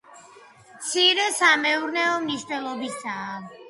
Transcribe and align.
მცირე 0.77 1.27
სამეურნეო 1.37 2.19
მნიშვნელობისაა. 2.27 3.35